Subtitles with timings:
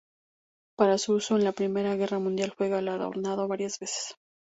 [0.75, 4.15] Para su uso en la Primera Guerra Mundial; fue galardonado varias veces.